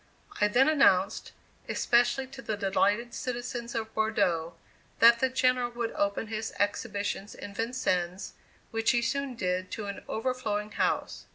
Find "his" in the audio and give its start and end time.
6.25-6.53